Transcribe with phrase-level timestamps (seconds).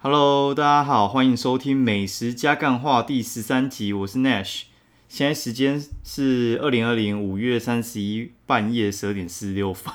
[0.00, 4.62] Hello，大家好，欢迎收听《美食加干话》第十三集，我是 Nash。
[5.08, 9.92] 现在时间是二零二零五月三十一半夜十二点四十六分，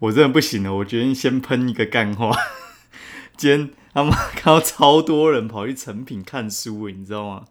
[0.00, 2.36] 我真的不行了，我决定先喷一个干话。
[3.36, 7.44] 今天他妈看到超多人跑去成品看书，你知道吗？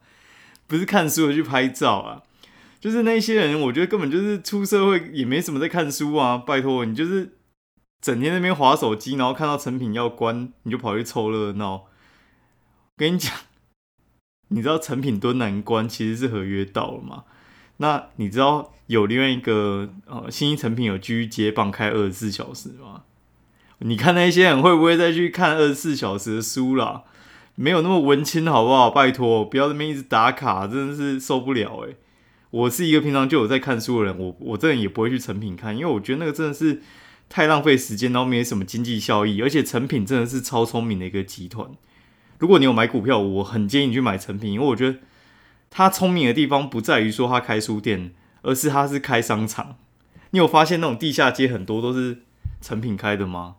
[0.68, 2.24] 不是看书，去拍照啊。
[2.82, 6.38] 就是那些人，我觉得根本就是出社会也没什么在看书啊。
[6.38, 7.37] 拜托你，就是
[8.08, 11.88] 整天那边划手机，然后看到成品要关，你就跑去凑热闹。
[12.96, 13.34] 跟你讲，
[14.48, 17.26] 你知道成品蹲难关其实是合约到了吗？
[17.80, 23.04] 那你知道有另外一个呃，新一成品有继续接棒开二十四小时吗？
[23.80, 27.04] 你看那些人会不会再去看二十四小时的书啦？
[27.56, 28.90] 没有那么文青好不好？
[28.90, 31.98] 拜托，不要那边一直打卡，真的是受不了诶。
[32.52, 36.82] 我是一个平常就有在看书的人，我我真的也不会去成品看，因为我觉得那个真的是
[37.30, 41.70] 太浪费时间，然后没什么经济效益，而且成品真的是超聪明的一个集团。
[42.40, 45.00] 如果你有买股票，我很建议你去买成品，因为我觉得
[45.70, 49.76] 它聪明的地方不在于说它开书店，而是它是开商场。
[50.32, 52.24] 你有发现那种地下街很多都是
[52.62, 53.56] 成品开的吗？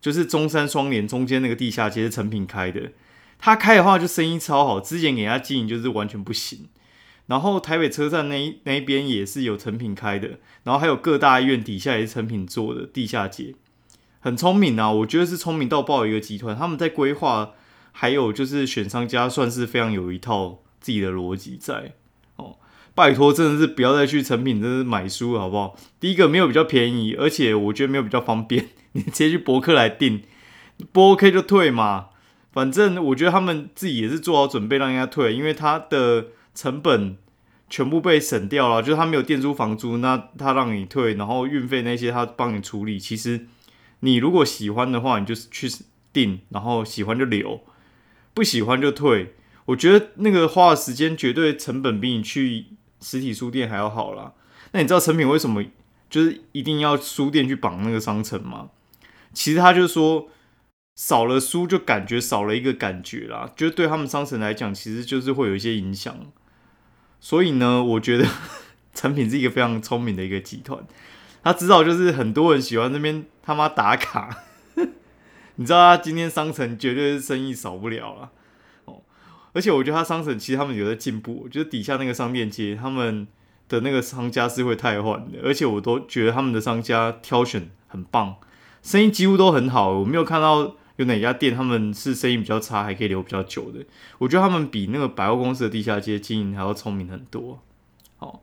[0.00, 2.92] 就是中山双联中间那个地下街是成品开的，
[3.38, 6.68] 他开的话就生意超好，之前给他经营就是完全不行。
[7.26, 13.54] 然后台北车站那一那一边也是有成品开的，然后还有各大医院底下也是成品做的地下街，
[14.20, 14.92] 很聪明啊！
[14.92, 17.50] 我觉得是聪明到爆一个集团，他们在规划，
[17.90, 21.94] 还有就是选商家算是非常有一套自己的逻辑在
[22.36, 22.58] 哦。
[22.94, 25.76] 拜托，真的是不要再去成品，真是买书好不好？
[25.98, 30.22] 第一个没有比较便宜，而且我觉得没有比较方便，你直接去博客来订，
[30.92, 32.10] 不 OK 就退嘛。
[32.52, 36.26] 反正我觉得他们自己也是做好准备让人家退，因为他的。
[36.56, 37.16] 成本
[37.70, 42.98] 全部被省掉了，就是他没有垫租房租，那他让你退，然后运费那些他帮你处理。
[42.98, 43.46] 其实
[44.00, 45.68] 你如果喜欢的话，你就去
[46.12, 47.60] 订，然后喜欢就留，
[48.32, 49.34] 不喜欢就退。
[49.66, 52.66] 我觉得那个花的时间绝对成本比你去
[53.00, 54.32] 实体书店还要好啦。
[54.72, 55.62] 那你知道成品为什么
[56.08, 58.70] 就是一定要书店去绑那个商城吗？
[59.32, 60.30] 其实他就是说。
[60.98, 66.16] 少了书就感觉少了一个感觉啦，就对他们商城来讲，其实就是会有一些影响。
[67.20, 68.26] 所以呢，我觉得
[68.94, 70.78] 成品是一个非常聪明的一个集团，
[71.42, 74.44] 他知道就是很多人喜欢那边他妈打卡，
[75.56, 78.30] 你知道他今天商城绝对是生意少不了了
[78.84, 79.02] 哦。
[79.52, 83.26] 而且我觉得他商城其实他们有在进步，就是底下那个商店街，他们
[83.68, 88.36] 的那个商家是会太换的，而且我都觉得他们的商家挑选很棒，
[88.82, 90.76] 生意几乎都很好，我没有看到。
[90.96, 93.84] 有哪家店他们是生意比较差，还可以留比较久的？
[94.16, 97.62] 我觉得他们比那个百货公司的地下街经营还要聪明很多。
[98.16, 98.42] 好，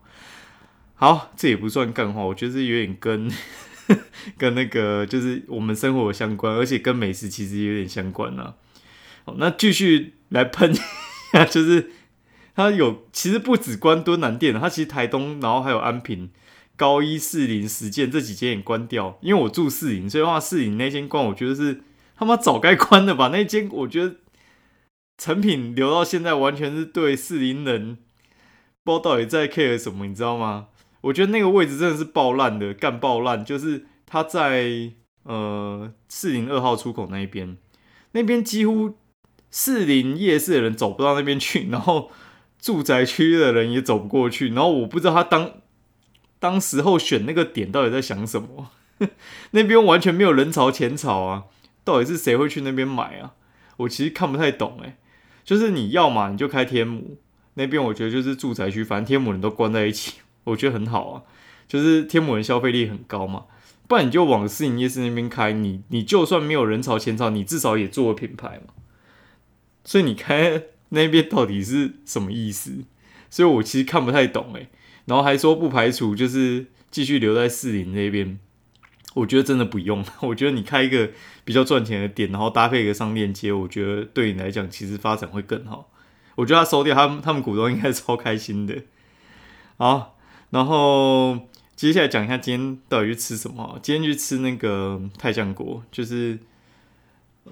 [0.93, 3.31] 好，这也不算干话，我觉得是有点跟
[4.37, 8.53] 跟那个就是我们生活相关，而且跟美食其实有点相关呢。
[9.25, 10.77] 好，那继续来喷一
[11.33, 11.89] 下， 就是
[12.55, 16.29] 他有其实不止关敦南店，他其实台东，然后还有安平、
[16.75, 19.17] 高一、四零、实践这几间也关掉。
[19.21, 21.81] 因为我住四零，所以话四零那间关，我觉得是。
[22.15, 23.29] 他妈早该关了吧？
[23.29, 24.15] 那间我觉得
[25.17, 27.97] 成品留到现在，完全是对四零人
[28.83, 30.67] 不知道到底在 care 什么，你知道吗？
[31.01, 34.91] 我觉得那个位置真的是爆烂的，干爆烂，就是他在
[35.23, 37.57] 呃四零二号出口那一边，
[38.13, 38.95] 那边几乎
[39.51, 42.09] 四零夜市的人走不到那边去， 然后
[42.59, 45.51] 住宅区的人也走不过去，然后我不知道他当
[46.39, 48.71] 当时候选那个点到底在想什么，
[49.51, 51.45] 那边完全没有人潮前潮啊。
[51.83, 53.33] 到底是谁会去那边买啊？
[53.77, 54.95] 我其实看不太懂诶，
[55.43, 57.17] 就是你要嘛，你就开天母
[57.55, 61.23] 那边，我觉得就是住宅区，反正天母人都关在一起， 我觉得很好啊。
[61.67, 63.45] 就是天母人消费力很高嘛，
[63.87, 68.73] 不然你就往市营夜市那边开，你你就算没有人潮钱潮，你至少也做个品牌嘛。
[69.83, 72.83] 所以你开那边到底是什么意思？
[73.29, 74.69] 所以我其实看不太懂诶。
[75.05, 78.39] 然后还说不排除就是继续留在市营那边。
[79.13, 81.09] 我觉得真的不用， 我觉得你开一个
[81.45, 85.89] 比较赚钱的店，然后搭配一个商店街，我觉得对你来讲其实发展会更好。
[86.35, 88.81] 我觉得他收掉，他们他们股东应该 超开心的。
[89.77, 90.17] 好，
[90.49, 91.37] 然后
[91.75, 93.79] 接下来讲一下今天到底去吃什么。
[93.83, 96.39] 今天去吃那个泰酱锅，就是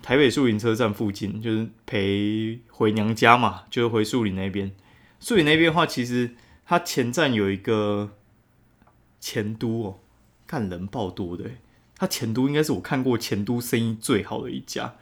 [0.02, 4.72] 台北树林车站附近，就是陪回娘家嘛，就是回树林那边。
[5.20, 6.32] 树林那边的话，其实
[6.66, 8.10] 它前站有一个
[9.20, 10.00] 前都哦。
[10.52, 11.46] 看人爆多的，
[11.96, 14.96] 他前都应该是我看过前都生意最好的一家。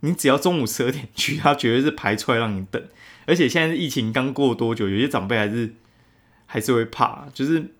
[0.00, 2.82] 你只要中午十二点去，他绝对是排出来让你等。
[3.26, 5.74] 而且现在疫情刚过多久，有些长辈还是
[6.46, 7.72] 还是会怕，就是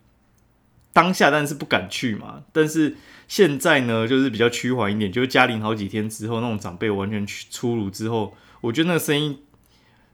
[0.92, 2.94] 当下但是不敢去嘛，但是
[3.26, 9.38] 现在呢，就是比较趋缓一点，就是嘉陵好几天之后，那种长辈完全出炉之后，我觉得那个生意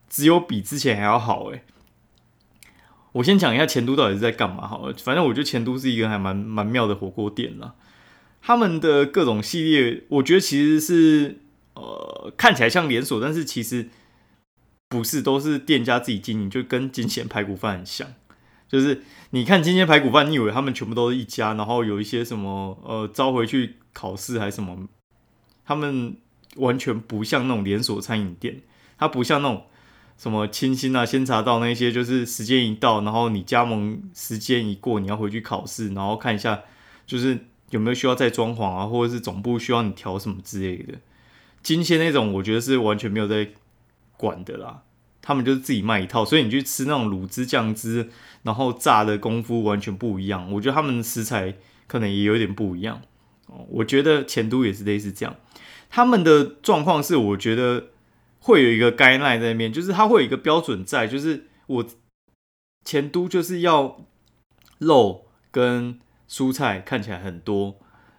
[0.08, 1.64] 只有比之前还要好诶。
[3.14, 7.74] 我先讲一下前都到底是在干嘛好了，反正我觉得前都是一个还蛮蛮妙的火锅店啦。
[8.42, 11.38] 他们的各种系列，我觉得其实是
[11.74, 13.88] 呃看起来像连锁，但是其实
[14.88, 18.08] 不是，都是店家自己经营，就跟金钱排骨饭很像。
[18.68, 24.88] 就是你看金钱排骨饭，你以为他们全部都是一家，然后有一些什么呃招回去考试还是什么，
[25.64, 26.16] 他们
[26.56, 28.62] 完全不像那种连锁餐饮店，
[28.98, 29.66] 它不像那种。
[30.16, 36.62] 什么清新啊，先查到那些，就是时间一到，然后你加盟时间一过，你要回去考试，然后看一下，
[37.04, 37.38] 就是
[37.70, 40.94] 有没有需要再装潢啊，或者是总部需要你调什么之类的。
[41.62, 43.48] 金鲜那种，我觉得是完全没有在
[44.16, 44.82] 管的啦，
[45.20, 48.08] 他们就是自己卖一套，所以你去吃那种卤汁、酱汁，
[48.44, 50.50] 然后炸的功夫完全不一样。
[50.52, 51.54] 我觉得他们的食材
[51.86, 53.02] 可能也有点不一样
[53.48, 53.66] 哦。
[53.68, 55.34] 我觉得前都也是类似这样，
[55.90, 57.88] 他们的状况是，我觉得。
[58.44, 61.86] 会有一个该奈在那边，就是它会有一个标准在，就是我
[62.84, 64.04] 前都就是要
[64.76, 65.98] 肉跟
[66.28, 67.76] 蔬菜看起来很多，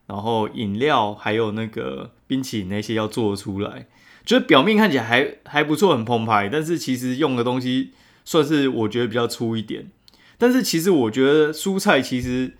[0.08, 3.88] 然后饮料还有那个冰淇淋那些要做出来，
[4.26, 7.92] 就是表面看起来还还不错，很澎湃，但是其实用的东西
[8.24, 9.92] 算是我觉得比较粗一点。
[10.40, 12.58] 但是其实我觉得蔬菜其实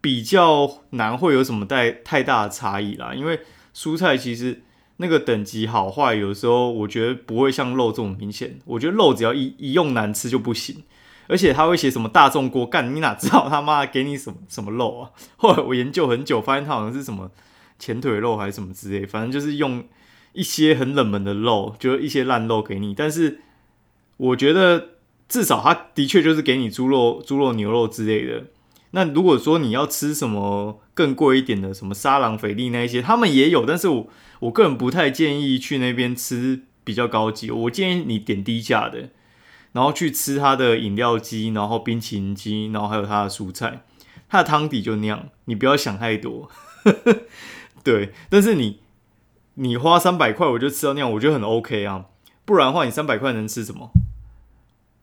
[0.00, 3.38] 比较难会有什么太太大的差异啦，因为
[3.72, 4.63] 蔬菜其实。
[4.98, 8.58] 那个等级好坏，有时候我觉得不会像肉这么明显。
[8.64, 10.84] 我觉得肉只要一一用难吃就不行，
[11.26, 15.10] 而且他会写什么大众锅干，你哪知道他妈给你什么什么肉啊？
[15.36, 17.30] 后来我研究很久，发现他好像是什么
[17.78, 19.84] 前腿肉还是什么之类，反正就是用
[20.32, 22.94] 一些很冷门的肉，就是一些烂肉给你。
[22.94, 23.40] 但是
[24.16, 24.90] 我觉得
[25.28, 28.44] 至少他的确就是给你猪肉、猪肉、牛肉之类的。
[28.94, 34.08] 那如果说你要吃什么更贵一点的，什么沙朗、菲力那一些，他们也有，但是我。
[34.40, 39.08] 我个人不太建议去那边吃比较高级，我建议你点低价的，
[39.72, 43.84] 然后去吃它的饮料机，然后冰淇淋机，然后还有它的蔬菜，
[44.28, 46.50] 它的汤底就那样，你不要想太多。
[47.82, 48.80] 对，但是你
[49.54, 52.06] 你花三百块我就吃到那样，我觉得很 OK 啊。
[52.44, 53.88] 不然的话，你三百块能吃什么？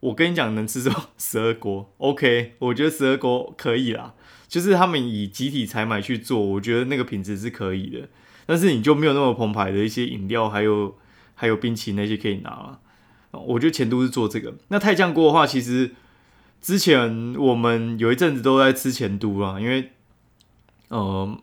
[0.02, 1.10] 我跟你讲，能吃什么？
[1.18, 4.14] 十二锅 OK，我觉得十二锅可以啦。
[4.48, 8.10] 就是他们以集体采买去做，我觉得那个品质是可以的。
[8.46, 10.98] 但是你就没有那么澎湃的一些饮料，还有
[11.36, 12.80] 还有冰淇淋那些可以拿了。
[13.32, 14.54] 我觉得前都是做这个。
[14.68, 15.92] 那太酱锅的话，其实
[16.62, 19.92] 之前我们有一阵子都在吃前都啦，因为
[20.90, 21.38] 呃，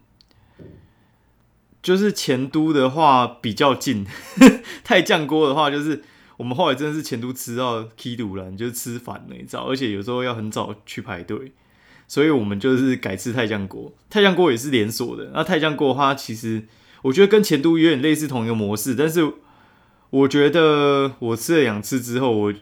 [1.81, 4.07] 就是前都的话比较近，
[4.85, 6.03] 太酱锅的话就是
[6.39, 11.53] 我们后来真的是前都吃到 K 堵了，就是吃烦了，你知道，而且有时候要很早去排队，
[12.07, 13.93] 所以我们就是改吃泰酱锅。
[14.09, 16.65] 泰酱锅也是连锁的，那泰酱锅它其实。
[17.03, 19.33] 我觉得跟前都有点类似同一个模式，但是
[20.11, 22.55] 我觉得我吃了两次之后，我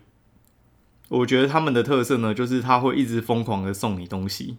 [1.08, 4.58] 我觉得他们的特色呢，就是他会一直疯狂的送你东西。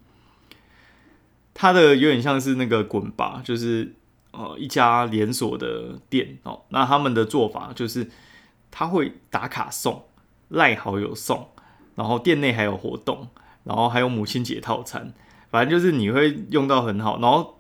[1.54, 3.94] 它的有点像是那个滚吧，就是
[4.31, 6.64] 呃一家连锁的店哦。
[6.69, 8.10] 那他们的做法就是
[8.77, 10.06] 他会打卡送
[10.50, 11.50] 赖好友送，
[11.95, 13.29] 然后店内还有活动，
[13.63, 15.13] 然后还有母亲节套餐，
[15.50, 17.56] 反正就是你会用到很好，然后。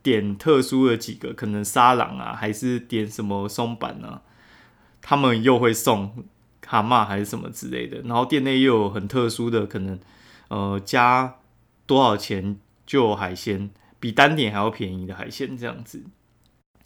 [0.00, 4.22] 点特殊的几个，可能沙朗啊，还是点什么松板啊，
[5.02, 6.24] 他们又会送
[6.64, 8.00] 蛤蟆还是什么之类的。
[8.02, 9.98] 然后店内又有很特殊的，可能
[10.48, 11.34] 呃加
[11.84, 16.04] 多少钱就海鲜，比单点还要便宜的海鲜这样子。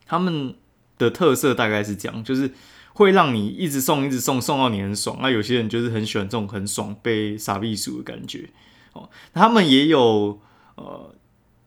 [0.06, 0.56] 他们
[0.98, 2.52] 的特色大概是这样，就是
[2.94, 5.18] 会让你一直送一直送，送到你很爽。
[5.20, 8.50] 那有些人就是很喜欢这种很爽被傻逼鼠的感觉
[8.92, 9.10] 哦。
[9.32, 10.40] 他们也有
[10.76, 11.14] 呃。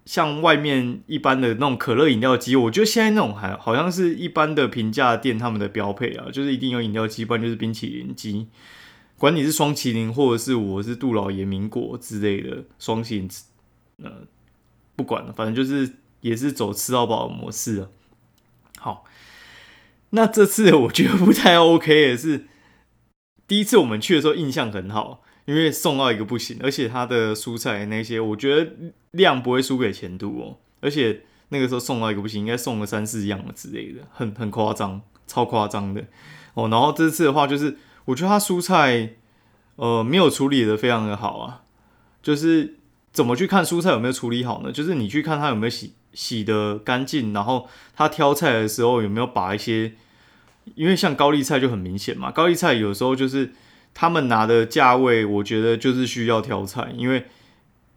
[0.05, 8.48] 像外面一般的那种可乐饮料机，我觉得现在那种还好像是一般的平价店他们的标配啊，就是一定有饮料机，不然就是冰淇淋机。
[9.17, 13.27] 管你是双麒麟，或者是我是杜老爷民国之类的双擎，
[14.03, 14.12] 呃，
[14.96, 17.88] 不管了，反正就是也是走吃到饱模式啊。
[18.77, 19.05] 好，
[20.15, 22.48] 那这次我觉得不太 OK 的是，
[23.48, 25.22] 第一次我们去的时候印象很好。
[25.45, 28.72] 因为送到一个不行，而且它的蔬菜那些，我觉得
[29.12, 30.57] 量不会输给前都哦。
[30.81, 36.03] 而且那个时候送到一个不行，应该送了三四样之类的，很很夸张，超夸张的
[36.55, 36.67] 哦。
[36.69, 39.13] 然后这次的话，就是我觉得它蔬菜
[39.75, 41.62] 呃没有处理的非常的好啊。
[42.24, 42.77] 就是
[43.13, 44.72] 怎么去看蔬菜有没有处理好呢？
[44.72, 49.93] 就是你去看它有没有洗洗的干净，然后他挑菜的时候有没有把一些，
[50.74, 53.51] 因为像高丽菜就很明显嘛，高丽菜有时候就是。
[53.98, 57.27] 他们拿的价位，我觉得就是需要挑菜，因为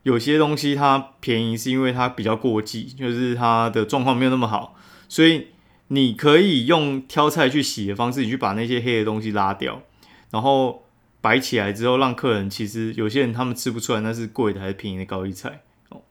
[0.05, 4.77] 有些东西它便宜是因为它比较过季，就是它的状况没有那么好，
[5.09, 5.49] 所以
[5.89, 9.83] 你可以用挑菜去洗的方式，你去把那些黑的东西拉掉，
[10.31, 10.85] 然后
[11.21, 16.03] 摆起来之后，让客人其实有些人他们吃不出来那是贵的还是便宜的高丽菜哦。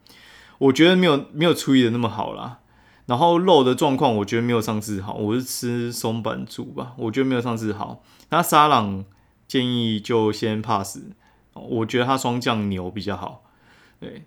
[0.58, 2.58] 我觉得没有没有处理的那么好啦。
[3.08, 5.14] 然后肉的状况，我觉得没有上次好。
[5.14, 8.04] 我是吃松板猪吧，我觉得没有上次好。
[8.28, 9.02] 那沙朗
[9.46, 11.00] 建议就先 pass，
[11.54, 13.44] 我觉得它双酱牛比较好。
[13.98, 14.24] 对，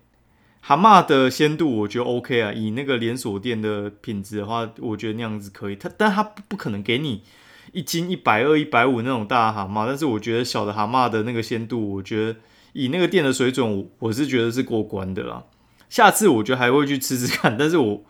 [0.60, 5.76] 蛤蟆的鲜度我觉得 OK 啊，以那个连锁店的品质的话，我觉得那样子可以。
[5.76, 7.22] 它，但它不可能给你
[7.70, 12.40] 一斤一百二、一百五那种大蛤蟆，但是我觉得小的蛤蟆的那个鲜度，我觉得
[12.72, 15.44] 以那个店的水准，我我是觉得是过关的啦。
[15.88, 18.02] 下次我觉得还会去吃吃看，但是我。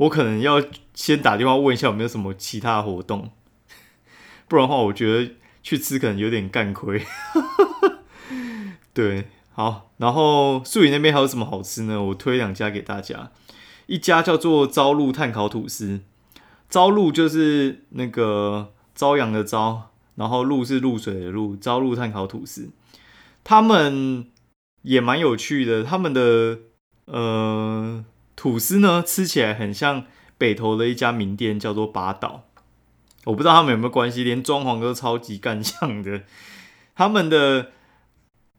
[0.00, 0.62] 我可能要
[0.94, 3.30] 先打电话问一下有没有什么其他活动，
[4.48, 7.04] 不然的话，我觉得去吃可能有点干亏。
[8.94, 12.02] 对，好，然后树林那边还有什么好吃呢？
[12.02, 13.30] 我推两家给大家，
[13.86, 16.00] 一家叫做朝露炭烤吐司，
[16.70, 22.70] 朝露就是那个朝阳的朝，然后露是露水的露，朝露炭烤吐司，
[23.44, 24.26] 他们
[24.80, 26.60] 也蛮有趣的，他们的
[27.04, 28.02] 呃。
[28.40, 30.06] 吐司呢，吃起来很像
[30.38, 32.44] 北投的一家名店，叫做八岛。
[33.26, 36.22] 我不知道他们有没有关系，连装潢都超级干像的。
[36.94, 37.72] 他们的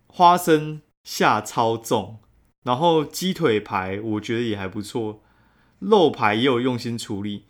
[0.06, 2.20] 花生下超重，
[2.62, 5.24] 然后鸡腿排我觉得也还不错，
[5.80, 7.48] 肉排也有用心处理。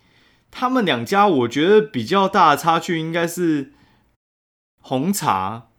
[0.49, 3.73] 他们两家我觉得比较大的差距应该是
[4.79, 5.70] 红茶。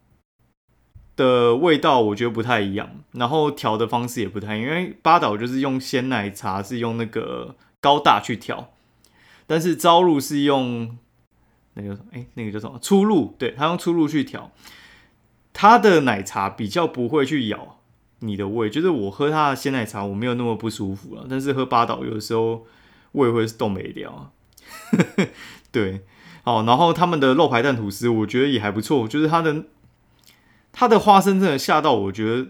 [1.15, 8.71] 的味道我觉得不太一样，然后调的方式也不太，因为八岛就是用鲜奶茶，是用那个高大去调，
[9.45, 10.97] 但是朝露是用
[11.75, 14.51] 那个哎那个叫什么初露，对，他用初露去调，
[15.53, 17.79] 他的奶茶比较不会去咬
[18.19, 22.65] 你的胃，就是我喝他的鲜奶茶我没有那么不舒服了，但是喝八岛有的时候
[23.11, 24.31] 胃会是动没了，
[25.71, 26.01] 对，
[26.41, 29.65] 好，然后他们的肉排蛋吐司我觉得也还不错，就是它的。
[30.73, 32.49] 它的花生真的下到我觉得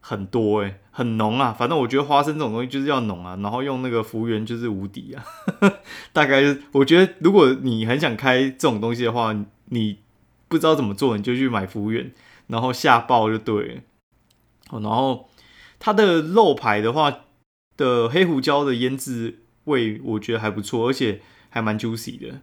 [0.00, 1.52] 很多诶，很浓啊。
[1.52, 5.22] 反正我觉得花生这种东西就是要浓啊，然后用那个服务员就是无敌啊。
[6.12, 6.42] 大概
[6.72, 9.32] 我觉得如果你很想开这种东西的话，
[9.66, 9.98] 你
[10.48, 12.10] 不知道怎么做，你就去买服务员，
[12.48, 13.82] 然后下爆就对。
[14.70, 15.28] 哦，然后
[15.78, 17.20] 它的肉排的话
[17.76, 22.40] 的黑胡椒的腌制味，我觉得还不错，而且还蛮 juicy 的。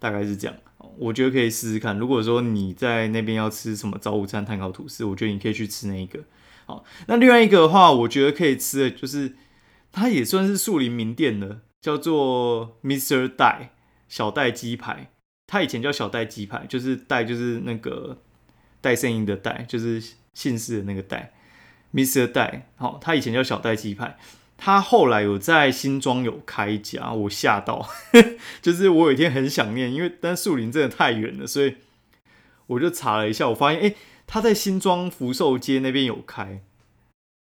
[0.00, 0.56] 大概是这样。
[0.98, 1.98] 我觉得可以试试看。
[1.98, 6.20] 如果说你在那边要吃什么早午餐碳烤吐司，我觉得你可以去吃那一个。
[6.66, 9.34] 好，那另外一个的话，我觉得可以吃的就是，
[9.90, 13.72] 它也算是树林名店的，叫做 Mister 戴
[14.08, 15.10] 小戴鸡排。
[15.46, 18.22] 它以前叫小戴鸡排，就是戴就是那个
[18.80, 20.02] 戴声音的戴，就是
[20.34, 21.34] 姓氏的那个戴。
[21.92, 24.16] Mister 戴，好，它以前叫小戴鸡排。
[24.64, 27.84] 他后来有在新庄有开一家，我吓到，
[28.62, 31.74] 就是我有一天很想念，因为但树林真的太远了，所以
[32.68, 36.62] 我就查了一下，我发现哎，他在新庄福寿街那边有开，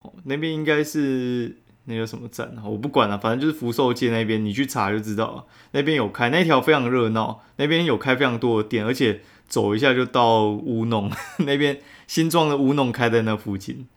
[0.02, 11.10] 哦，那边应该是那个什么站啊，我不管了，反正就是福寿街那边，你去查就知道了，那边有开，那条非常热闹，那边有开非常多的店，而且走一下就到乌弄
[11.48, 13.88] 那边，新庄的乌弄开在那附近，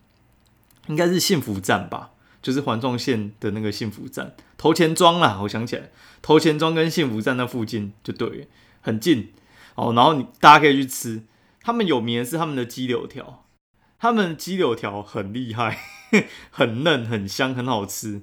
[0.87, 2.11] 应该是幸福站吧。
[2.43, 5.91] 就是环状线的那个幸福站，头前庄啦，我想起来，
[6.23, 8.49] 头前庄跟幸福站那附近就对，
[8.81, 9.33] 很近
[9.75, 9.93] 哦。
[9.95, 11.23] 然后你大家可以去吃，
[11.63, 13.45] 他们有名的是他们的鸡柳条，
[13.99, 15.79] 他们鸡柳条很厉害，
[16.51, 18.23] 很嫩，很香，很好吃。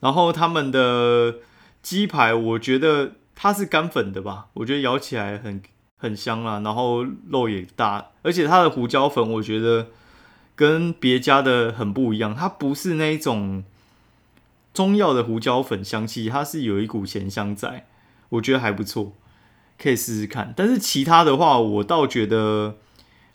[0.00, 1.36] 然后他们的
[1.82, 5.62] 鸡排，我觉得它是干粉的吧，我觉得咬起来很
[5.96, 9.88] 很香啦，然后肉也大，而且它的胡椒粉，我觉得。
[10.58, 13.62] 跟别家的很不一样，它不是那种
[14.74, 17.86] 中药的胡椒粉香气，它是有一股咸香在，
[18.30, 19.12] 我觉得还不错，
[19.80, 20.52] 可以试试看。
[20.56, 22.78] 但是其他的话，我倒觉得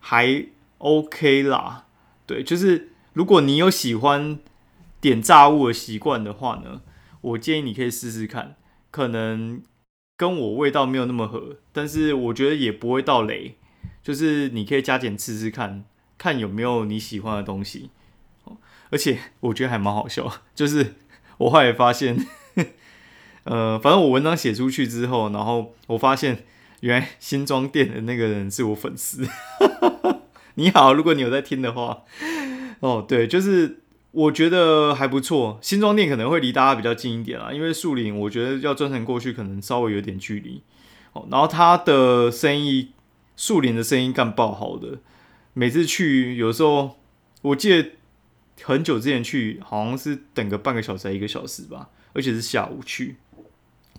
[0.01, 0.47] 还
[0.79, 1.85] OK 啦。
[2.25, 4.37] 对，就是如果你有喜欢
[4.99, 6.81] 点炸物的习惯的话呢，
[7.21, 8.57] 我建议你可以试试看。
[8.91, 9.63] 可能
[10.17, 13.55] 跟我味道没有那么合，但是我觉得也不会到雷，
[14.03, 15.85] 就是你可以加减吃吃看。
[16.23, 17.89] 看有没有你喜欢的东西，
[18.91, 20.93] 而且我觉得还蛮好笑， 就是
[21.37, 22.25] 我后来发现，
[23.43, 26.45] 呃，反正我文章写出去之后，然后我发现
[26.79, 29.27] 原来新装店的那个人是我粉丝。
[30.55, 32.03] 你好，如果你有在听的话，
[32.79, 33.79] 哦，对，就是
[34.11, 35.59] 我觉得还不错。
[35.61, 40.63] 新装店可能会离大家比较近一点啦，因为树林我觉得要专程过去可能稍微有点距离。
[41.11, 42.93] 哦，然后他的生意，
[43.35, 44.99] 树林的生意干爆好的。
[45.53, 46.97] 每次去，有时候
[47.41, 47.91] 我记得
[48.63, 53.17] 很久之前去，好像是等个半个小时还一个小时吧，而且是下午去。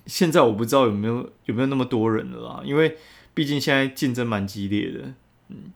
[0.06, 2.98] 现在我不知道有没有有没有那么多人了啦，因为
[3.32, 5.14] 毕竟现在竞争蛮激烈的。
[5.48, 5.72] 嗯，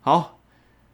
[0.00, 0.38] 好，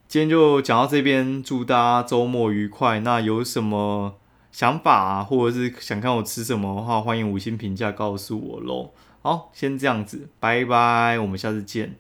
[0.09, 3.01] 今天就讲到这边，祝大家周末愉快。
[3.01, 4.15] 那有什么
[4.51, 8.93] 想法啊，或者是想看我吃什么的话，欢迎五星评价告诉我喽。
[9.23, 11.97] 好，先这样子，拜拜，我们下次见。